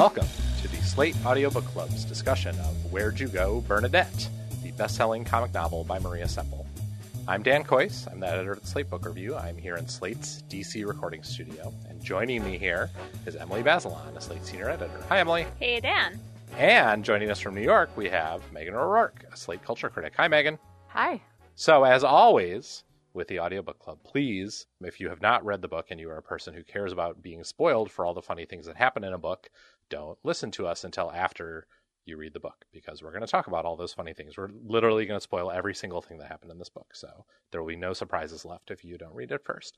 [0.00, 0.28] Welcome
[0.62, 4.30] to the Slate Audiobook Club's discussion of Where'd You Go, Bernadette,
[4.62, 6.66] the best-selling comic novel by Maria Semple.
[7.28, 8.10] I'm Dan Kois.
[8.10, 9.36] I'm the editor of the Slate Book Review.
[9.36, 12.88] I'm here in Slate's DC recording studio, and joining me here
[13.26, 15.04] is Emily Bazelon, a Slate senior editor.
[15.10, 15.46] Hi, Emily.
[15.58, 16.18] Hey, Dan.
[16.56, 20.14] And joining us from New York, we have Meghan O'Rourke, a Slate culture critic.
[20.16, 20.58] Hi, Meghan.
[20.88, 21.20] Hi.
[21.56, 25.88] So, as always, with the Audiobook Club, please, if you have not read the book
[25.90, 28.64] and you are a person who cares about being spoiled for all the funny things
[28.64, 29.50] that happen in a book,
[29.90, 31.66] don't listen to us until after
[32.06, 34.36] you read the book because we're going to talk about all those funny things.
[34.36, 36.94] We're literally going to spoil every single thing that happened in this book.
[36.94, 39.76] So there will be no surprises left if you don't read it first.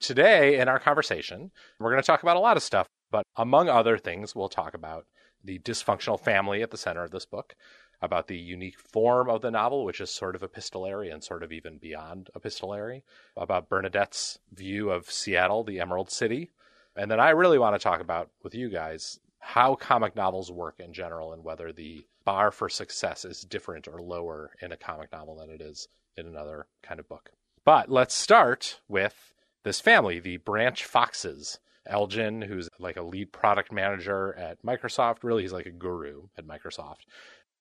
[0.00, 3.68] Today, in our conversation, we're going to talk about a lot of stuff, but among
[3.68, 5.06] other things, we'll talk about
[5.42, 7.54] the dysfunctional family at the center of this book,
[8.02, 11.52] about the unique form of the novel, which is sort of epistolary and sort of
[11.52, 13.04] even beyond epistolary,
[13.36, 16.50] about Bernadette's view of Seattle, the Emerald City.
[16.96, 20.80] And then I really want to talk about with you guys how comic novels work
[20.80, 25.12] in general and whether the bar for success is different or lower in a comic
[25.12, 27.30] novel than it is in another kind of book.
[27.64, 31.58] But let's start with this family, the Branch Foxes.
[31.86, 36.46] Elgin, who's like a lead product manager at Microsoft, really he's like a guru at
[36.46, 37.00] Microsoft.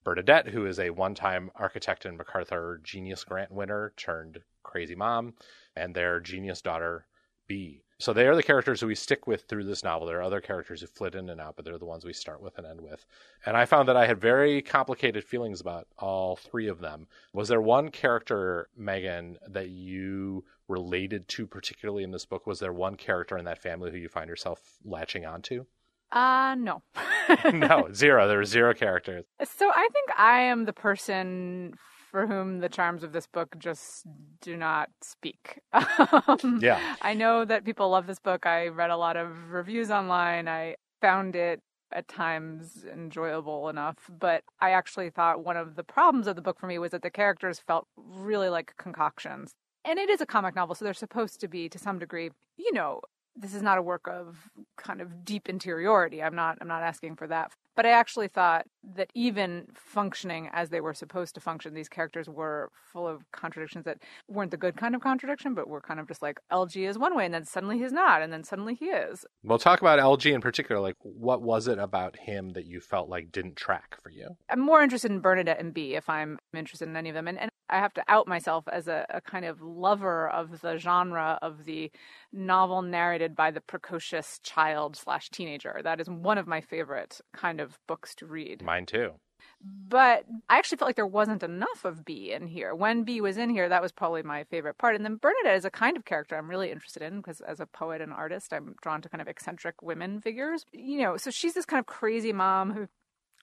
[0.05, 5.33] Bernadette, who is a one time architect and MacArthur Genius Grant winner turned crazy mom,
[5.75, 7.07] and their genius daughter,
[7.47, 7.83] Bee.
[8.03, 10.07] So they are the characters who we stick with through this novel.
[10.07, 12.41] There are other characters who flit in and out, but they're the ones we start
[12.41, 13.05] with and end with.
[13.45, 17.07] And I found that I had very complicated feelings about all three of them.
[17.31, 22.45] Was there one character, Meghan, that you related to particularly in this book?
[22.45, 25.65] Was there one character in that family who you find yourself latching onto?
[26.11, 26.81] Uh, no.
[27.53, 28.27] no, zero.
[28.27, 29.23] There were zero characters.
[29.45, 31.75] So I think I am the person
[32.13, 34.05] for whom the charms of this book just
[34.39, 35.59] do not speak.
[36.59, 36.95] yeah.
[37.01, 38.45] I know that people love this book.
[38.45, 40.47] I read a lot of reviews online.
[40.47, 41.59] I found it
[41.91, 46.59] at times enjoyable enough, but I actually thought one of the problems of the book
[46.59, 49.55] for me was that the characters felt really like concoctions.
[49.83, 52.73] And it is a comic novel, so they're supposed to be to some degree, you
[52.73, 53.01] know,
[53.35, 56.21] this is not a work of kind of deep interiority.
[56.21, 57.51] I'm not I'm not asking for that.
[57.75, 62.27] But I actually thought that even functioning as they were supposed to function, these characters
[62.29, 66.07] were full of contradictions that weren't the good kind of contradiction, but were kind of
[66.07, 68.85] just like Elgie is one way and then suddenly he's not, and then suddenly he
[68.85, 69.25] is.
[69.43, 70.81] We'll talk about Elgie in particular.
[70.81, 74.35] Like, what was it about him that you felt like didn't track for you?
[74.49, 77.27] I'm more interested in Bernadette and Bee if I'm interested in any of them.
[77.27, 80.77] And, and I have to out myself as a, a kind of lover of the
[80.77, 81.91] genre of the
[82.31, 85.79] novel narrated by the precocious child slash teenager.
[85.83, 88.61] That is one of my favorite kind of books to read.
[88.61, 89.13] Mine too.
[89.61, 92.75] But I actually felt like there wasn't enough of Bee in here.
[92.75, 94.95] When Bee was in here, that was probably my favorite part.
[94.95, 97.65] And then Bernadette is a kind of character I'm really interested in because as a
[97.65, 100.65] poet and artist, I'm drawn to kind of eccentric women figures.
[100.73, 102.87] You know, so she's this kind of crazy mom who,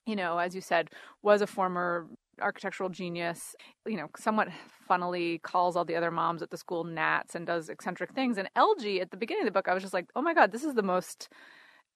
[0.05, 0.89] you know, as you said,
[1.23, 2.07] was a former
[2.39, 3.55] architectural genius,
[3.85, 4.49] you know, somewhat
[4.87, 8.37] funnily calls all the other moms at the school gnats and does eccentric things.
[8.37, 10.51] And Elgie at the beginning of the book, I was just like, oh my God,
[10.51, 11.29] this is the most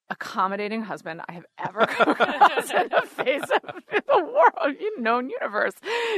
[0.10, 5.74] accommodating husband I have ever come across in the face of the world, known universe.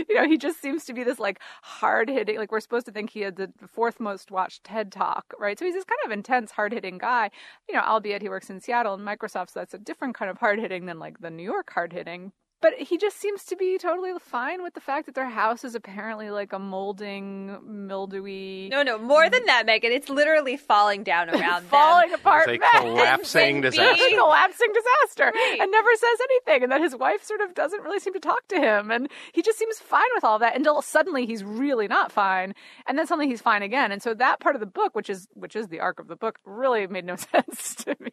[0.08, 2.92] You know, he just seems to be this like hard hitting, like we're supposed to
[2.92, 5.58] think he had the fourth most watched TED talk, right?
[5.58, 7.30] So he's this kind of intense, hard hitting guy,
[7.68, 10.38] you know, albeit he works in Seattle and Microsoft, so that's a different kind of
[10.38, 12.32] hard hitting than like the New York hard hitting.
[12.60, 15.76] But he just seems to be totally fine with the fact that their house is
[15.76, 17.56] apparently like a molding,
[17.98, 18.70] mildewy.
[18.72, 19.92] No, no, more than that, Meghan.
[19.92, 22.20] It's literally falling down around falling them.
[22.20, 24.04] apart, It's a collapsing disaster.
[24.04, 25.58] a collapsing disaster Right.
[25.62, 28.48] and never says anything and that his wife sort of doesn't really seem to talk
[28.50, 32.12] to him and he just seems fine with all that until suddenly he's really not
[32.12, 32.54] fine
[32.88, 35.28] and then suddenly he's fine again and so that part of the book which is
[35.34, 38.12] which is the arc of the book really made no sense to me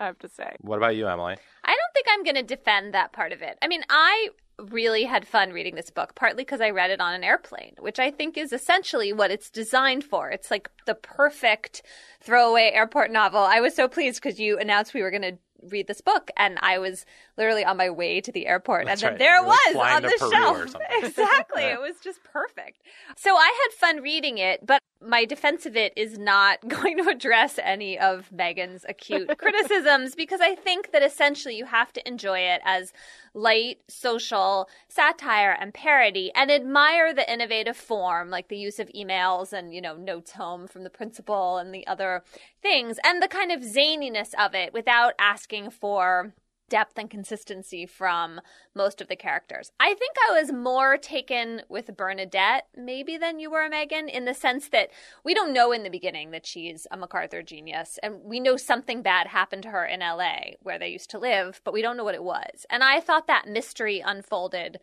[0.00, 1.36] i have to say What about you, Emily?
[1.64, 3.58] I don't think I'm going to defend that part of it.
[3.62, 7.12] I mean, I really had fun reading this book, partly because I read it on
[7.12, 10.30] an airplane, which I think is essentially what it's designed for.
[10.30, 11.82] It's like the perfect
[12.22, 13.40] throwaway airport novel.
[13.40, 16.58] I was so pleased because you announced we were going to read this book, and
[16.60, 17.04] I was
[17.36, 19.18] literally on my way to the airport, That's and then right.
[19.18, 20.76] there it was on the Peru shelf.
[21.02, 21.62] Exactly.
[21.62, 21.74] Yeah.
[21.74, 22.80] It was just perfect.
[23.16, 27.08] So I had fun reading it, but my defense of it is not going to
[27.08, 32.40] address any of Meghan's acute criticisms because I think that essentially you have to enjoy
[32.40, 32.92] it as
[33.34, 39.52] light social satire and parody and admire the innovative form like the use of emails
[39.52, 42.24] and you know notes home from the principal and the other
[42.62, 46.34] things and the kind of zaniness of it without asking for
[46.68, 48.40] depth and consistency from
[48.74, 49.70] most of the characters.
[49.78, 54.34] I think I was more taken with Bernadette maybe than you were, Meghan, in the
[54.34, 54.90] sense that
[55.24, 59.02] we don't know in the beginning that she's a MacArthur genius, and we know something
[59.02, 62.04] bad happened to her in LA where they used to live, but we don't know
[62.04, 62.66] what it was.
[62.68, 64.80] And I thought that mystery unfolded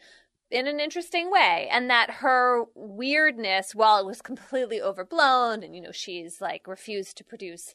[0.54, 5.81] in an interesting way and that her weirdness while it was completely overblown and you
[5.81, 7.74] know she's like refused to produce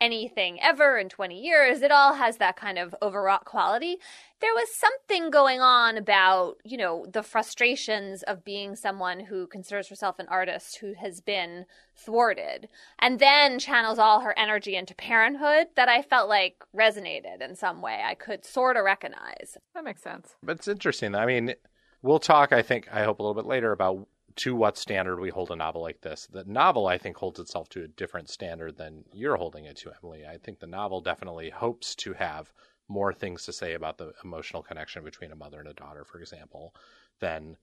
[0.00, 1.82] anything ever in 20 years.
[1.82, 3.98] It all has that kind of overwrought quality.
[4.40, 9.88] There was something going on about you know the frustrations of being someone who considers
[9.88, 11.66] herself an artist who has been
[11.96, 12.68] thwarted
[13.00, 17.82] and then channels all her energy into parenthood that i felt like resonated in some
[17.82, 19.56] way i could sort of recognize.
[19.74, 20.36] That makes sense.
[20.42, 21.14] But it's interesting.
[21.14, 21.54] I mean,
[22.02, 24.06] we'll talk, I think, I hope a little bit later about
[24.38, 26.26] to what standard we hold a novel like this.
[26.30, 29.92] The novel, I think, holds itself to a different standard than you're holding it to,
[30.02, 30.24] Emily.
[30.26, 32.52] I think the novel definitely hopes to have
[32.88, 36.20] more things to say about the emotional connection between a mother and a daughter, for
[36.20, 36.74] example,
[37.20, 37.56] than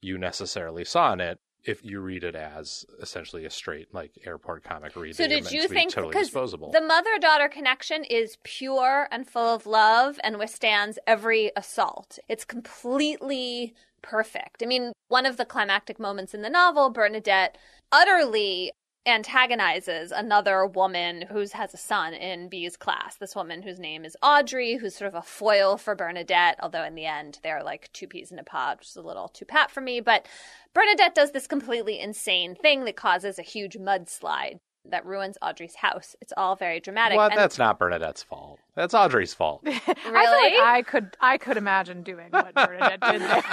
[0.00, 1.38] you necessarily saw in it.
[1.64, 5.62] If you read it as essentially a straight like airport comic read, So did you
[5.62, 6.72] to think totally disposable?
[6.72, 12.18] the mother daughter connection is pure and full of love and withstands every assault?
[12.28, 14.62] It's completely perfect.
[14.62, 17.56] I mean, one of the climactic moments in the novel, Bernadette
[17.90, 18.72] utterly
[19.04, 23.16] antagonizes another woman who has a son in Bee's class.
[23.16, 26.94] This woman whose name is Audrey, who's sort of a foil for Bernadette, although in
[26.94, 29.70] the end they're like two peas in a pod, which is a little too pat
[29.70, 30.00] for me.
[30.00, 30.26] But
[30.72, 36.16] Bernadette does this completely insane thing that causes a huge mudslide that ruins Audrey's house.
[36.20, 37.16] It's all very dramatic.
[37.16, 38.58] well, and- that's not Bernadette's fault.
[38.74, 39.62] That's Audrey's fault.
[39.66, 40.60] I feel like Really?
[40.60, 43.42] I could I could imagine doing what Bernadette did there.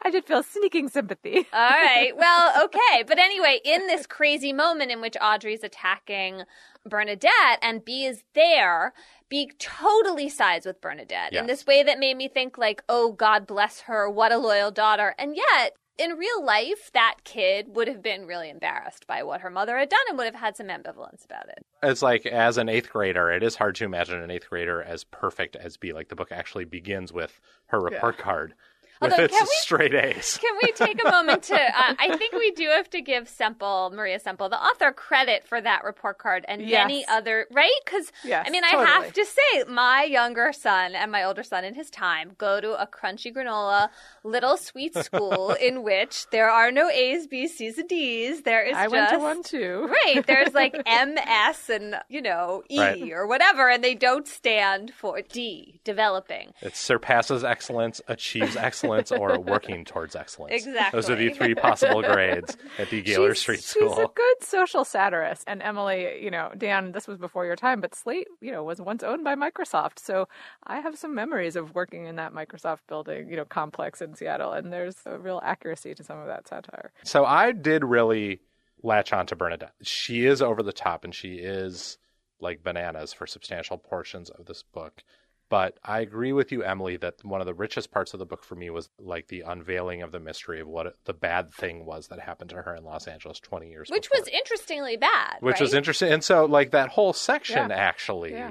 [0.00, 1.46] I did feel sneaking sympathy.
[1.52, 2.12] All right.
[2.16, 3.02] Well, okay.
[3.06, 6.42] But anyway, in this crazy moment in which Audrey's attacking
[6.86, 8.92] Bernadette and Bee is there,
[9.28, 13.46] Bee totally sides with Bernadette in this way that made me think like, "Oh, God
[13.46, 14.08] bless her.
[14.08, 18.48] What a loyal daughter." And yet, in real life, that kid would have been really
[18.48, 21.66] embarrassed by what her mother had done and would have had some ambivalence about it.
[21.82, 25.04] It's like as an eighth grader, it is hard to imagine an eighth grader as
[25.04, 25.92] perfect as Bee.
[25.92, 28.54] Like the book actually begins with her report card
[29.00, 30.38] with Although, its can we- straight A's.
[30.38, 31.54] Can we take a moment to?
[31.54, 35.60] Uh, I think we do have to give Semple, Maria Semple, the author, credit for
[35.60, 37.46] that report card and many other.
[37.50, 37.70] Right?
[37.84, 41.64] Because Yes, I mean, I have to say, my younger son and my older son
[41.64, 43.88] in his time go to a crunchy granola
[44.24, 48.42] little sweet school in which there are no A's, B's, C's, and D's.
[48.42, 49.88] There is I just went to one too.
[50.04, 50.26] Right.
[50.26, 53.12] There's like MS and, you know, E Right.
[53.12, 56.52] or whatever, and they don't stand for D, developing.
[56.60, 60.54] It surpasses excellence, achieves excellence, or working towards excellence.
[60.66, 60.96] Exactly.
[60.96, 64.84] Those are the three possible grades at the Galer She's- Street She's a good social
[64.84, 65.44] satirist.
[65.46, 68.80] And Emily, you know, Dan, this was before your time, but Slate, you know, was
[68.80, 69.98] once owned by Microsoft.
[69.98, 70.28] So
[70.64, 74.52] I have some memories of working in that Microsoft building, you know, complex in Seattle.
[74.52, 76.92] And there's a real accuracy to some of that satire.
[77.04, 78.40] So I did really
[78.82, 79.72] latch on to Bernadette.
[79.82, 81.98] She is over the top and she is
[82.40, 85.02] like bananas for substantial portions of this book.
[85.50, 88.44] But I agree with you, Emily, that one of the richest parts of the book
[88.44, 92.08] for me was like the unveiling of the mystery of what the bad thing was
[92.08, 93.96] that happened to her in Los Angeles 20 years ago.
[93.96, 94.20] Which before.
[94.24, 95.36] was interestingly bad.
[95.40, 96.12] which was interesting.
[96.12, 97.76] And so, like that whole section, Yeah.
[97.76, 98.50] actually, Yeah.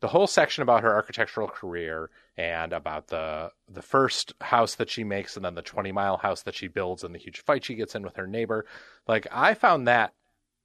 [0.00, 5.04] the whole section about her architectural career and about the the first house that she
[5.04, 7.74] makes, and then the twenty mile house that she builds, and the huge fight she
[7.76, 8.66] gets in with her neighbor.
[9.08, 10.12] Like I found that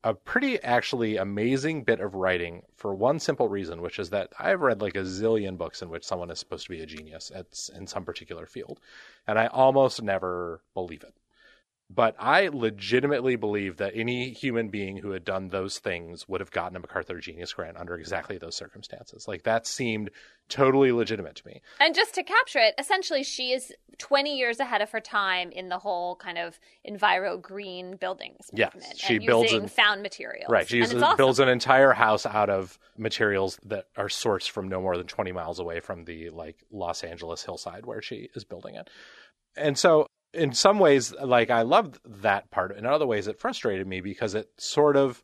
[0.04, 4.62] a pretty actually amazing bit of writing for one simple reason, which is that I've
[4.62, 7.46] read like a zillion books in which someone is supposed to be a genius at,
[7.76, 8.80] in some particular field,
[9.28, 11.14] and I almost never believe it.
[11.94, 16.52] But I legitimately believe that any human being who had done those things would have
[16.52, 19.28] gotten a MacArthur Genius Grant under exactly those circumstances.
[19.28, 20.10] Like that seemed
[20.48, 21.62] totally legitimate to me.
[21.80, 25.68] And just to capture it, essentially, she is 20 years ahead of her time in
[25.70, 30.02] the whole kind of enviro green buildings Yes, movement she and builds using an- found
[30.02, 30.50] materials.
[30.50, 30.68] Right.
[30.68, 31.18] She uses, awesome.
[31.18, 35.32] builds an entire house out of materials that are sourced from no more than 20
[35.34, 38.90] miles away from the like Los Angeles hillside where she is building it.
[39.58, 42.78] And so in some ways like I loved that part.
[42.78, 45.24] In other ways it frustrated me because it sort of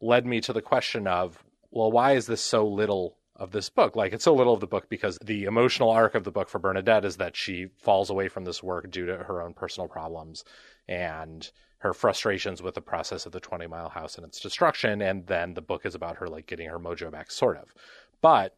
[0.00, 3.96] led me to the question of well why is this so little of this book?
[3.96, 6.58] Like it's so little of the book because the emotional arc of the book for
[6.58, 10.44] Bernadette is that she falls away from this work due to her own personal problems
[10.88, 15.26] and her frustrations with the process of the 20 mile house and its destruction and
[15.26, 17.74] then the book is about her like getting her mojo back sort of
[18.22, 18.56] but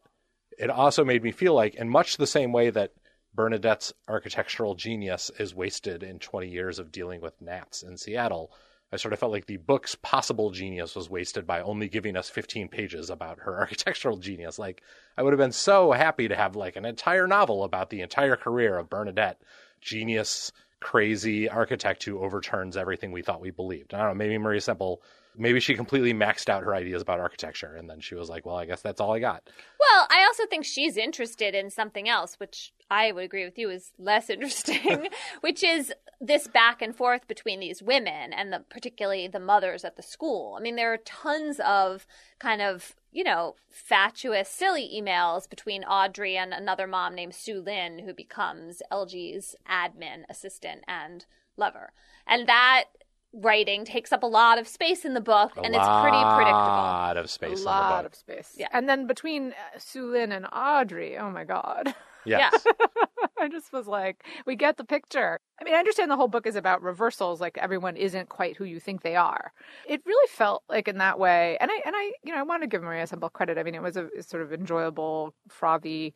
[0.57, 2.93] it also made me feel like in much the same way that
[3.33, 8.51] bernadette's architectural genius is wasted in 20 years of dealing with gnats in seattle
[8.91, 12.29] i sort of felt like the book's possible genius was wasted by only giving us
[12.29, 14.81] 15 pages about her architectural genius like
[15.17, 18.35] i would have been so happy to have like an entire novel about the entire
[18.35, 19.41] career of bernadette
[19.81, 23.93] genius crazy architect who overturns everything we thought we believed.
[23.93, 25.01] I don't know, maybe Maria Semple,
[25.39, 28.57] maybe she completely maxed out her ideas about architecture and then she was like, well,
[28.57, 29.49] I guess that's all I got.
[29.79, 33.69] Well, I also think she's interested in something else, which I would agree with you
[33.69, 35.07] is less interesting,
[35.41, 39.95] which is this back and forth between these women and the, particularly the mothers at
[39.95, 40.57] the school.
[40.59, 42.05] I mean, there are tons of
[42.39, 48.13] kind of, you know, fatuous, silly emails between Audrey and another mom named Soo-Lin, who
[48.13, 51.93] becomes Elgie's admin assistant and lover.
[52.27, 52.85] And that
[53.33, 56.49] writing takes up a lot of space in the book, A and it's pretty predictable.
[56.49, 58.11] A lot of space a in the lot book.
[58.11, 58.55] of space.
[58.57, 58.67] Yeah.
[58.71, 61.93] And then between uh, Sue and Audrey, oh my God.
[62.25, 62.65] Yes.
[63.39, 65.39] I just was like, we get the picture.
[65.59, 68.65] I mean, I understand the whole book is about reversals, like everyone isn't quite who
[68.65, 69.53] you think they are.
[69.87, 72.63] It really felt like in that way, and I and I, you know, I want
[72.63, 73.57] to give Maria Semple credit.
[73.57, 76.13] I mean, it was a sort of enjoyable, frothy.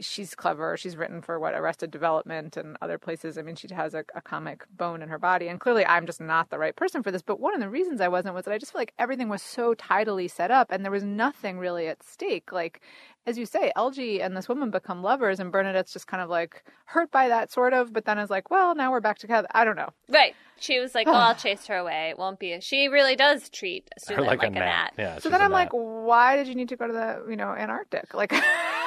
[0.00, 0.76] She's clever.
[0.76, 3.36] She's written for what Arrested Development and other places.
[3.36, 6.20] I mean, she has a, a comic bone in her body, and clearly, I'm just
[6.20, 7.22] not the right person for this.
[7.22, 9.42] But one of the reasons I wasn't was that I just feel like everything was
[9.42, 12.52] so tidily set up, and there was nothing really at stake.
[12.52, 12.80] Like
[13.26, 16.64] as you say, Elgie and this woman become lovers, and Bernadette's just kind of like
[16.86, 19.46] hurt by that, sort of, but then is like, well, now we're back together.
[19.52, 19.90] I don't know.
[20.08, 20.34] Right.
[20.58, 22.10] She was like, "Well, I'll chase her away.
[22.10, 22.60] It won't be." A...
[22.60, 24.94] She really does treat Sue Her like, like, a gnat.
[24.98, 25.18] Yeah.
[25.18, 25.60] So then I'm gnat.
[25.60, 28.14] like, why did you need to go to the, you know, Antarctic?
[28.14, 28.32] Like,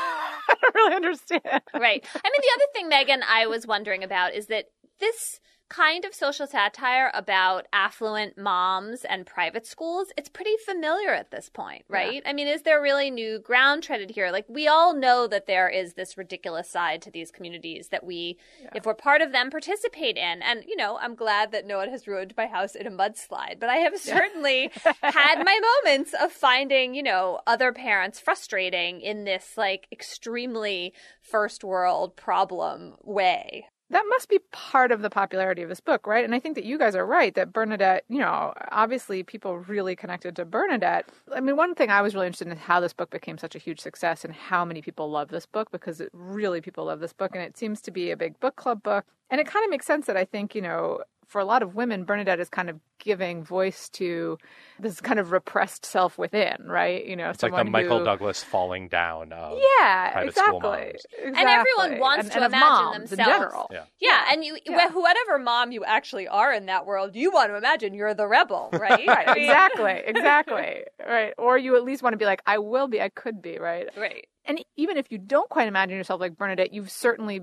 [0.49, 1.41] I don't really understand.
[1.45, 1.63] right.
[1.73, 4.65] I mean, the other thing, Meghan, I was wondering about is that
[5.03, 11.31] this kind of social satire about affluent moms and private schools, it's pretty familiar at
[11.31, 12.21] this point, right?
[12.27, 14.29] I mean, is there really new ground treaded here?
[14.31, 18.37] Like, we all know that there is this ridiculous side to these communities that we,
[18.75, 20.43] if we're part of them, participate in.
[20.43, 23.59] And, you know, I'm glad that no one has ruined my house in a mudslide,
[23.59, 24.69] but I have certainly
[25.01, 31.63] had my moments of finding, you know, other parents frustrating in this, like, extremely first
[31.63, 33.65] world problem way.
[33.93, 36.25] That must be part of the popularity of this book, right?
[36.25, 39.95] And I think that you guys are right that Bernadette, you know, obviously people really
[39.95, 41.07] connected to Bernadette.
[41.31, 43.55] I mean, one thing I was really interested in is how this book became such
[43.55, 47.01] a huge success and how many people love this book because it really people love
[47.01, 49.05] this book and it seems to be a big book club book.
[49.29, 51.75] And it kind of makes sense that I think, you know, for a lot of
[51.75, 54.37] women, Bernadette is kind of giving voice to
[54.79, 57.05] this kind of repressed self within, right?
[57.05, 60.69] You know, it's like the Michael who- Douglas falling down of Yeah, private school exactly.
[60.69, 61.05] moms.
[61.19, 61.53] exactly.
[61.53, 63.69] everyone wants And- to and imagine moms in themselves- general.
[63.71, 63.83] Yeah.
[63.99, 64.89] Yeah, and you, Yeah.
[64.93, 68.69] whatever mom you actually are in that world, you want to imagine you're the rebel,
[68.73, 69.05] right?
[69.07, 70.83] Right, exactly, exactly.
[71.05, 71.33] Right.
[71.37, 73.89] Or you at least want to be like, I will be, I could be, right?
[73.97, 74.27] Right.
[74.45, 77.39] And even if you don't quite imagine yourself like Bernadette, you've certainly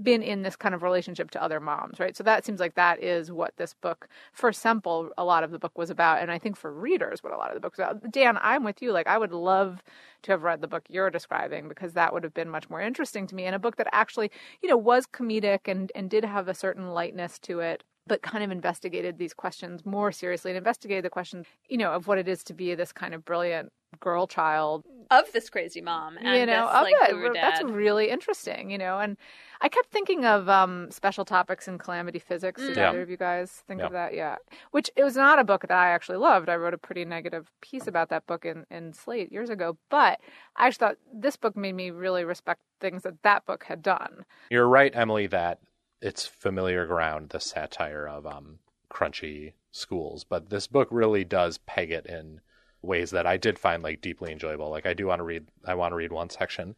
[0.00, 2.16] been in this kind of relationship to other moms, right?
[2.16, 5.58] So that seems like that is what this book, for Semple, a lot of the
[5.58, 6.20] book was about.
[6.20, 8.10] And I think for readers, what a lot of the book was about.
[8.10, 8.92] Dan, I'm with you.
[8.92, 9.82] Like, I would love
[10.22, 13.26] to have read the book you're describing because that would have been much more interesting
[13.28, 13.44] to me.
[13.44, 14.30] And a book that actually,
[14.62, 18.42] you know, was comedic and, and did have a certain lightness to it but kind
[18.42, 22.26] of investigated these questions more seriously and investigated the question, you know, of what it
[22.26, 26.44] is to be this kind of brilliant girl child Of this crazy mom, and you
[26.46, 27.10] know, this, like, it.
[27.12, 28.98] guru That's really interesting, you know.
[28.98, 29.16] And
[29.60, 32.60] I kept thinking of um, special topics in calamity physics.
[32.60, 32.90] Did Yeah.
[32.90, 34.14] either of you guys think of that?
[34.14, 34.36] Yeah.
[34.70, 36.48] Which it was not a book that I actually loved.
[36.48, 39.78] I wrote a pretty negative piece about that book in, in Slate years ago.
[39.88, 40.20] But
[40.56, 44.24] I actually thought this book made me really respect things that that book had done.
[44.50, 45.60] You're right, Emily, that
[46.00, 48.58] it's familiar ground, the satire of um,
[48.92, 52.40] crunchy schools, but this book really does peg it in
[52.82, 54.70] ways that I did find like deeply enjoyable.
[54.70, 56.76] Like I do want to read I want to read one section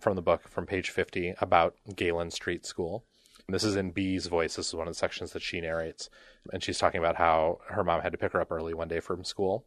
[0.00, 3.04] from the book from page 50 about Galer Street School.
[3.48, 4.56] This is in Bee's voice.
[4.56, 6.10] This is one of the sections that she narrates.
[6.52, 9.00] And she's talking about how her mom had to pick her up early one day
[9.00, 9.64] from school.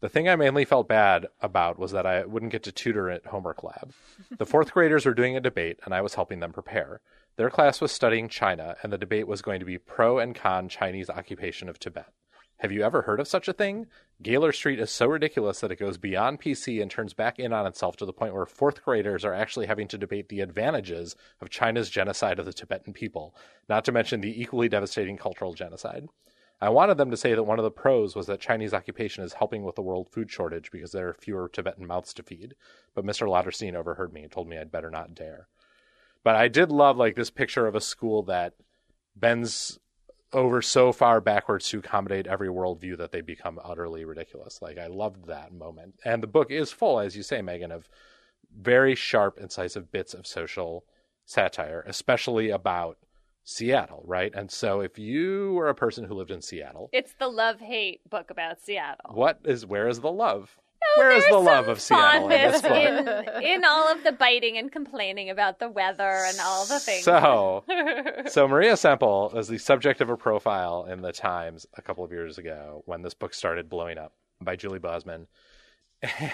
[0.00, 3.26] The thing I mainly felt bad about was that I wouldn't get to tutor at
[3.26, 3.92] homework lab.
[4.36, 7.00] The fourth graders were doing a debate, and I was helping them prepare.
[7.36, 10.68] Their class was studying China, and the debate was going to be pro and con
[10.68, 12.12] Chinese occupation of Tibet.
[12.62, 13.88] Have you ever heard of such a thing?
[14.22, 17.66] Galer Street is so ridiculous that it goes beyond PC and turns back in on
[17.66, 21.50] itself to the point where fourth graders are actually having to debate the advantages of
[21.50, 23.34] China's genocide of the Tibetan people,
[23.68, 26.06] not to mention the equally devastating cultural genocide.
[26.60, 29.32] I wanted them to say that one of the pros was that Chinese occupation is
[29.32, 32.54] helping with the world food shortage because there are fewer Tibetan mouths to feed,
[32.94, 33.26] but Mr.
[33.26, 35.48] Lauterstein overheard me and told me I'd better not dare.
[36.22, 38.54] But I did love like this picture of a school that
[39.16, 39.80] bends
[40.32, 44.60] over so far backwards to accommodate every worldview that they become utterly ridiculous.
[44.62, 45.94] Like I loved that moment.
[46.04, 47.88] And the book is full, as you say, Meghan, of
[48.58, 50.84] very sharp, incisive bits of social
[51.24, 52.98] satire, especially about
[53.44, 54.32] Seattle, right?
[54.34, 58.00] And so if you were a person who lived in Seattle, It's the love hate
[58.08, 59.14] book about Seattle.
[59.14, 60.56] what is where is the love?
[60.96, 63.42] No, where is the love of Seattle in this fondness book?
[63.42, 67.04] in, in all of the biting and complaining about the weather and all the things.
[67.04, 67.64] So,
[68.26, 72.12] so Maria Semple was the subject of a profile in the Times a couple of
[72.12, 75.26] years ago when this book started blowing up by Julie Bosman,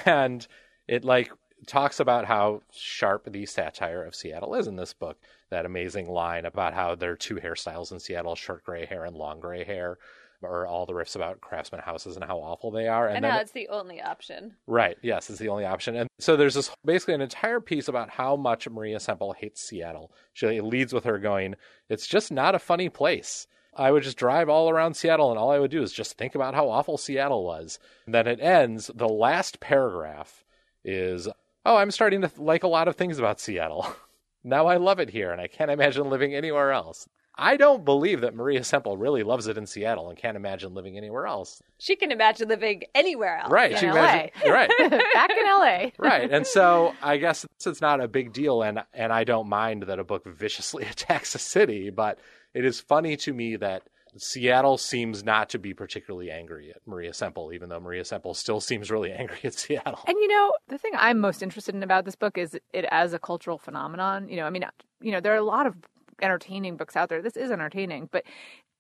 [0.04, 0.46] and
[0.86, 1.30] it like
[1.66, 5.18] talks about how sharp the satire of Seattle is in this book.
[5.50, 9.16] That amazing line about how there are two hairstyles in Seattle: short gray hair and
[9.16, 9.98] long gray hair.
[10.40, 13.32] Or all the riffs about craftsman houses and how awful they are, and, and then
[13.32, 14.54] now it's the only option.
[14.68, 14.96] Right.
[15.02, 15.96] Yes, it's the only option.
[15.96, 20.12] And so there's this basically an entire piece about how much Maria Semple hates Seattle.
[20.32, 21.56] She leads with her going,
[21.88, 25.50] "It's just not a funny place." I would just drive all around Seattle, and all
[25.50, 27.78] I would do is just think about how awful Seattle was.
[28.06, 28.90] And then it ends.
[28.94, 30.44] The last paragraph
[30.84, 31.28] is,
[31.64, 33.86] "Oh, I'm starting to like a lot of things about Seattle.
[34.44, 37.08] now I love it here, and I can't imagine living anywhere else."
[37.40, 40.96] I don't believe that Maria Semple really loves it in Seattle and can't imagine living
[40.96, 41.62] anywhere else.
[41.78, 43.50] She can imagine living anywhere else.
[43.50, 43.72] Right.
[43.72, 43.92] In she LA.
[43.92, 44.68] imagine- right.
[45.14, 45.90] Back in LA.
[45.98, 49.48] right and so i guess it's, it's not a big deal and and i don't
[49.48, 52.18] mind that a book viciously attacks a city but
[52.54, 53.82] it is funny to me that
[54.16, 58.60] seattle seems not to be particularly angry at maria semple even though maria semple still
[58.60, 62.04] seems really angry at seattle And you know, the thing I'm most interested in about
[62.04, 64.28] this book is it as a cultural phenomenon.
[64.28, 64.64] You know, I mean,
[65.00, 65.74] you know, there are a lot of
[66.20, 67.22] entertaining books out there.
[67.22, 68.24] This is entertaining, but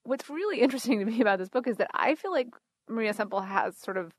[0.04, 2.48] what's really interesting to me about this book is that I feel like
[2.88, 4.12] Maria Semple has sort of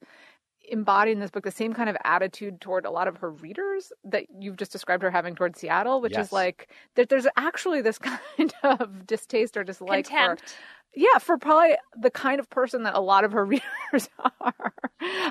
[0.71, 3.91] embodied in this book the same kind of attitude toward a lot of her readers
[4.03, 6.27] that you've just described her having toward Seattle, which Yes.
[6.27, 7.97] is like that there's actually this
[8.37, 10.55] kind of distaste or dislike for Contempt.
[10.95, 14.73] yeah, for probably the kind of person that a lot of her readers are.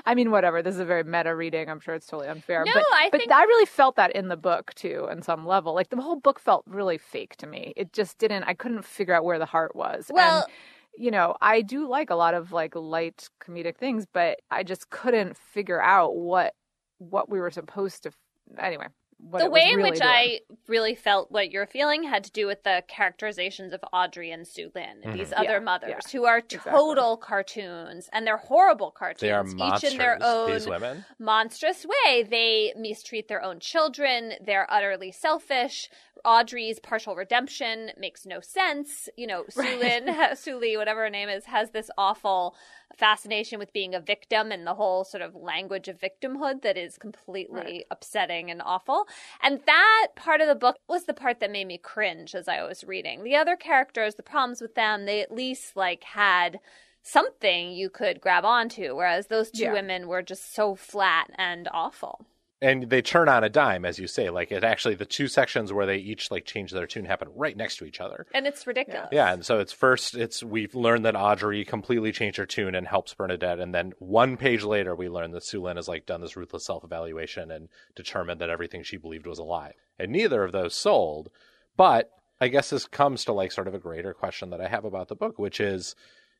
[0.05, 0.61] I mean, whatever.
[0.61, 1.69] This is a very meta reading.
[1.69, 2.63] I'm sure it's totally unfair.
[2.65, 5.45] No, but, I but think- I really felt that in the book too, on some
[5.45, 5.73] level.
[5.75, 7.73] Like the whole book felt really fake to me.
[7.75, 8.43] It just didn't.
[8.43, 10.09] I couldn't figure out where the heart was.
[10.13, 10.53] Well- and,
[10.99, 14.89] you know, I do like a lot of like light comedic things, but I just
[14.89, 16.53] couldn't figure out what
[16.99, 18.11] what we were supposed to.
[18.59, 18.87] Anyway,
[19.21, 20.11] the it was way in really which doing.
[20.11, 24.47] I really felt what you're feeling had to do with the characterizations of Audrey and
[24.47, 25.11] Soo-Lin, Mm-hmm.
[25.17, 26.71] these other Yeah, mothers yeah, who are exactly.
[26.71, 31.85] total cartoons, and they're horrible cartoons, they are each in their own these women monstrous
[31.85, 32.23] way.
[32.23, 34.33] They mistreat their own children.
[34.43, 35.89] They're utterly selfish.
[36.25, 39.07] Audrey's partial redemption makes no sense.
[39.17, 42.55] You know, Soo-Lin, Suli, whatever her name is, has this awful
[42.97, 46.97] fascination with being a victim and the whole sort of language of victimhood that is
[46.97, 49.07] completely upsetting and awful.
[49.41, 52.63] And that part of the book was the part that made me cringe as I
[52.63, 53.23] was reading.
[53.23, 56.59] The other characters, the problems with them, they at least like had
[57.01, 59.73] something you could grab onto, whereas those two Yeah.
[59.73, 62.25] women were just so flat and awful.
[62.61, 65.71] And they turn on a dime as you say like it actually the two sections
[65.71, 68.67] where they each like change their tune happen right next to each other And it's
[68.67, 69.09] ridiculous.
[69.11, 72.87] Yeah, and so it's first it's we've learned that Audrey completely changed her tune and
[72.87, 76.35] helps Bernadette, and then one page later we learn that Soo-Lin has like done this
[76.35, 79.73] ruthless self evaluation and determined that everything she believed was a lie.
[79.97, 81.29] And neither of those sold.
[81.77, 84.85] But I guess this comes to like sort of a greater question that I have
[84.85, 85.95] about the book, which is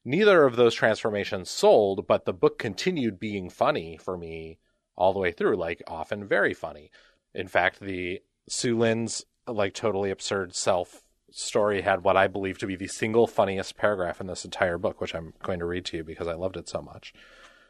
[0.05, 4.57] neither of those transformations sold, but the book continued being funny for me
[4.99, 6.91] all the way through, like often very funny.
[7.33, 12.67] In fact, the Sue Soo-Lin's like totally absurd self story had what I believe to
[12.67, 15.97] be the single funniest paragraph in this entire book, which I'm going to read to
[15.97, 17.13] you because I loved it so much.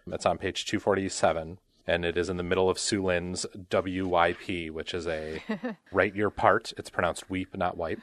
[0.08, 4.94] It's on page 247, and it is in the middle of Sue Soo-Lin's WYP, which
[4.94, 5.44] is a
[5.92, 6.74] write your part.
[6.78, 8.00] It's pronounced weep, not wipe.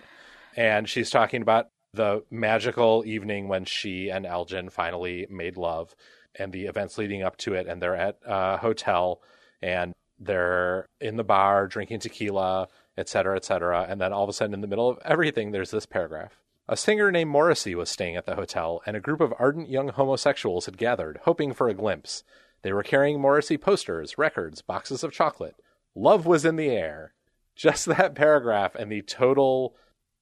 [0.56, 5.96] And she's talking about the magical evening when she and Elgin finally made love
[6.38, 7.66] and the events leading up to it.
[7.66, 9.20] And they're at a hotel
[9.62, 13.86] and they're in the bar drinking tequila, et cetera, et cetera.
[13.88, 16.40] And then all of a sudden, in the middle of everything, there's this paragraph.
[16.68, 19.88] A singer named Morrissey was staying at the hotel, and a group of ardent young
[19.88, 22.24] homosexuals had gathered, hoping for a glimpse.
[22.62, 25.54] They were carrying Morrissey posters, records, boxes of chocolate.
[25.94, 27.14] Love was in the air.
[27.54, 29.76] Just that paragraph and the total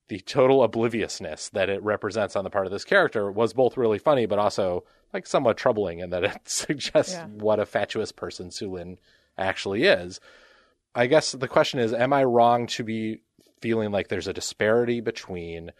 [0.08, 3.98] the total obliviousness that it represents on the part of this character was both really
[3.98, 7.26] funny but also like somewhat troubling in that it suggests Yeah.
[7.26, 8.98] what a fatuous person Soo-Lin
[9.38, 10.20] actually is.
[10.94, 13.20] I guess the question is am I wrong to be
[13.60, 15.70] feeling like there's a disparity between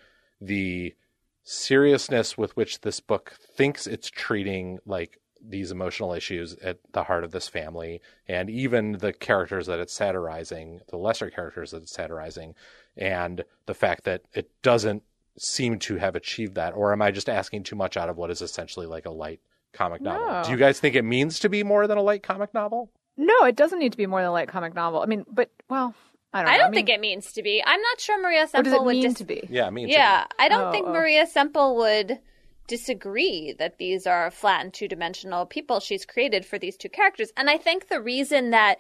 [0.41, 0.95] the
[1.43, 7.23] seriousness with which this book thinks it's treating like these emotional issues at the heart
[7.23, 11.93] of this family and even the characters that it's satirizing the lesser characters that it's
[11.93, 12.55] satirizing
[12.97, 15.03] and the fact that it doesn't
[15.39, 18.31] seem to have achieved that or am i just asking too much out of what
[18.31, 19.41] is essentially like a light
[19.73, 20.43] comic novel No.
[20.45, 23.45] do you guys think it means to be more than a light comic novel No,
[23.45, 25.01] it doesn't need to be more than a light comic novel.
[25.03, 25.95] I mean, but well,
[26.33, 26.51] I don't.
[26.53, 27.63] I don't I mean, think it means to be.
[27.65, 29.47] I'm not sure Maria Or does Semple it would mean dis- to be?
[29.49, 29.93] yeah me too.
[29.93, 30.93] Yeah, I don't Oh, think oh.
[30.93, 32.19] Maria Semple would
[32.67, 37.31] disagree that these are flat and two dimensional people she's created for these two characters.
[37.37, 38.79] And I think the reason that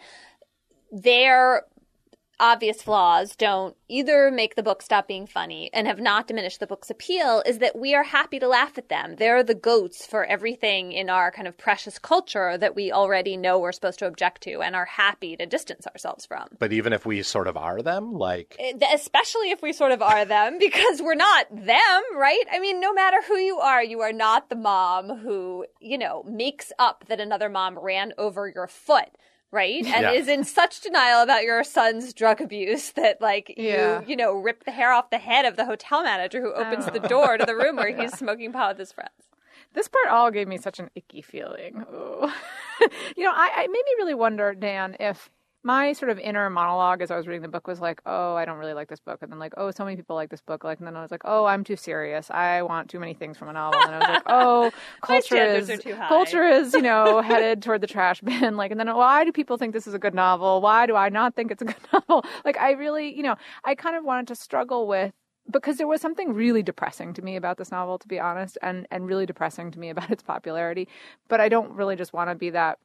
[0.90, 1.62] their
[2.40, 6.66] obvious flaws don't either make the book stop being funny and have not diminished the
[6.66, 9.16] book's appeal is that we are happy to laugh at them.
[9.16, 13.58] They're the goats for everything in our kind of precious culture that we already know
[13.58, 16.48] we're supposed to object to and are happy to distance ourselves from.
[16.58, 20.02] but even if we sort of are them like eh, especially if we sort of
[20.02, 24.00] are them because we're not them right i mean no matter who you are you
[24.00, 28.66] are not the mom who you know makes up that another mom ran over your
[28.66, 29.08] foot
[29.54, 30.10] right and Yeah.
[30.12, 34.00] is in such denial about your son's drug abuse that like Yeah.
[34.00, 36.86] you you know rip the hair off the head of the hotel manager who opens
[36.86, 37.08] the Oh.
[37.08, 38.00] door to the room where oh.
[38.02, 39.12] he's smoking pot with his friends
[39.72, 41.84] This part all gave me such an icky feeling.
[41.92, 42.30] Ooh.
[43.16, 45.30] you know, I, I made me really wonder, Dan, if
[45.64, 48.44] my sort of inner monologue as I was reading the book was like, oh, I
[48.44, 49.22] don't really like this book.
[49.22, 50.62] And then like, oh, so many people like this book.
[50.62, 52.30] Like, and then I was like, oh, I'm too serious.
[52.30, 53.80] I want too many things from a novel.
[53.80, 54.70] And I was like, oh,
[55.02, 56.08] culture is are too high.
[56.08, 58.56] culture is, you know, headed toward the trash bin.
[58.64, 60.60] Like, and then why do people think this is a good novel?
[60.60, 62.24] Why do I not think it's a good novel?
[62.44, 65.12] Like, I really, you know, I kind of wanted to struggle with
[65.50, 68.86] because there was something really depressing to me about this novel to be honest and
[68.90, 70.88] and really depressing to me about its popularity
[71.28, 72.78] but i don't really just want to be that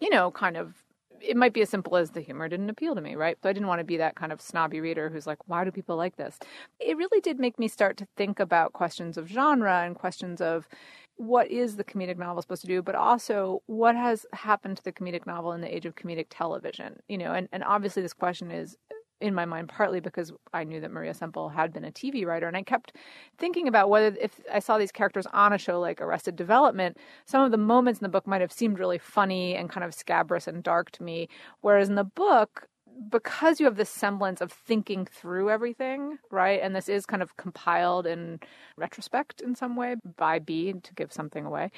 [0.00, 0.82] you know kind of
[1.20, 3.36] it might be as simple as the humor didn't appeal to me right?
[3.42, 5.70] So i didn't want to be that kind of snobby reader who's like why do
[5.70, 6.38] people like this?
[6.78, 10.68] It really did make me start to think about questions of genre and questions of
[11.16, 14.92] what is the comedic novel supposed to do but also what has happened to the
[14.92, 17.32] comedic novel in the age of comedic television you know?
[17.32, 18.76] And, and obviously this question is
[19.20, 22.48] in my mind partly because I knew that Maria Semple had been a TV writer
[22.48, 22.96] and I kept
[23.38, 27.42] thinking about whether if I saw these characters on a show like Arrested Development some
[27.42, 30.46] of the moments in the book might have seemed really funny and kind of scabrous
[30.46, 31.28] and dark to me
[31.60, 32.66] whereas in the book
[33.08, 37.36] because you have this semblance of thinking through everything right and this is kind of
[37.36, 38.38] compiled in
[38.76, 41.70] retrospect in some way by Bee to give something away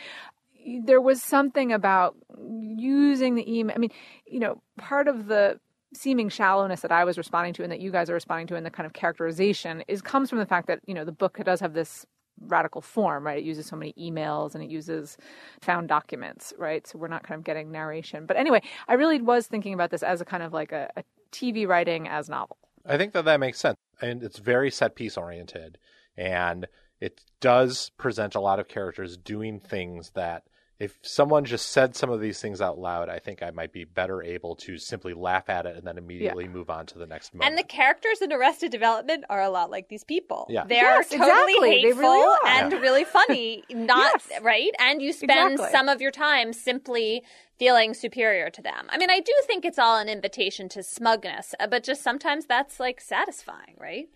[0.84, 3.74] there was something about using the email.
[3.74, 3.90] I mean,
[4.26, 5.58] you know, part of the
[5.94, 8.64] seeming shallowness that I was responding to and that you guys are responding to in
[8.64, 11.60] the kind of characterization is comes from the fact that, you know, the book does
[11.60, 12.06] have this
[12.40, 13.38] radical form, right?
[13.38, 15.16] It uses so many emails and it uses
[15.60, 16.86] found documents, right?
[16.86, 18.26] So we're not kind of getting narration.
[18.26, 21.04] But anyway, I really was thinking about this as a kind of like a, a
[21.30, 22.56] TV writing as novel.
[22.86, 23.76] I think that that makes sense.
[24.00, 25.78] And it's very set piece oriented.
[26.16, 26.66] And
[27.00, 30.44] it does present a lot of characters doing things that
[30.82, 33.84] if someone just said some of these things out loud, I think I might be
[33.84, 37.32] better able to simply laugh at it and then immediately move on to the next
[37.32, 37.50] moment.
[37.50, 40.46] And the characters in Arrested Development are a lot like these people.
[40.50, 40.64] Yeah.
[40.64, 41.70] They're Yes, totally exactly.
[41.70, 42.38] They hateful really are.
[42.48, 42.78] and Yeah.
[42.80, 43.62] really funny.
[43.70, 44.42] Not Yes.
[44.42, 44.72] right.
[44.80, 45.70] And you spend Exactly.
[45.78, 47.22] some of your time simply
[47.60, 48.88] feeling superior to them.
[48.88, 52.46] I mean, I do think it's all an invitation to smugness, uh, but just sometimes
[52.46, 54.08] that's like satisfying, right?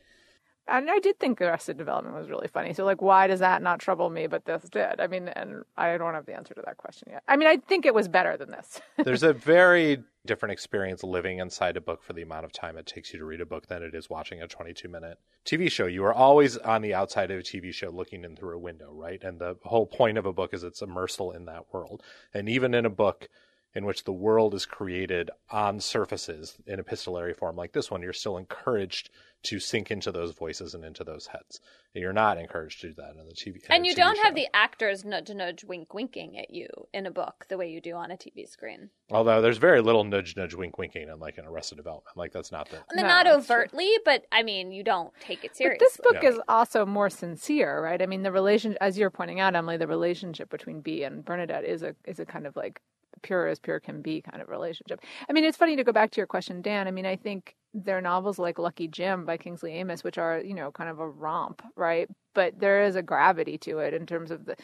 [0.69, 2.73] And I did think Arrested Development was really funny.
[2.73, 5.01] So, like, why does that not trouble me, but this did?
[5.01, 7.23] I mean, and I don't have the answer to that question yet.
[7.29, 8.81] I mean, I think it was better than this.
[9.05, 12.85] There's a very different experience living inside a book for the amount of time it
[12.85, 15.87] takes you to read a book than it is watching a 22 minute TV show.
[15.87, 18.93] You are always on the outside of a TV show looking in through a window,
[18.93, 19.23] right?
[19.23, 22.03] And the whole point of a book is it's immersal in that world.
[22.35, 23.29] And even in a book,
[23.77, 28.13] in which the world is created on surfaces in epistolary form like this one, you're
[28.15, 29.11] still encouraged
[29.43, 31.61] to sink into those voices and into those heads.
[31.95, 33.57] And you're not encouraged to do that in the TV.
[33.57, 37.05] in And you TV don't have the actors nudge nudge wink winking at you in
[37.05, 38.89] a book the way you do on a TV screen.
[39.11, 42.17] Although there's very little nudge nudge wink winking in like an Arrested Development.
[42.17, 43.57] Like that's not the I mean, No, not that's true.
[43.57, 45.87] overtly, but I mean, you don't take it But seriously.
[45.87, 46.31] this book Yeah.
[46.31, 48.01] is also more sincere, right?
[48.01, 51.65] I mean, the relation, as you're pointing out, Emily, the relationship between Bee and Bernadette
[51.65, 52.81] is a is a kind of like
[53.23, 55.01] pure as pure can be kind of relationship.
[55.29, 56.87] I mean, it's funny to go back to your question, Dan.
[56.87, 60.41] I mean, I think there are novels like Lucky Jim by Kingsley Amis, which are
[60.41, 62.09] you know kind of a romp, right?
[62.35, 64.57] But there is a gravity to it in terms of the,